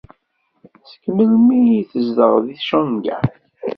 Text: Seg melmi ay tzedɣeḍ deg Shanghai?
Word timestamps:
Seg 0.89 1.03
melmi 1.15 1.59
ay 1.79 1.83
tzedɣeḍ 1.91 2.35
deg 2.47 2.59
Shanghai? 2.67 3.29